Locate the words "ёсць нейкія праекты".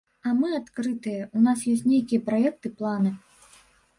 1.73-2.67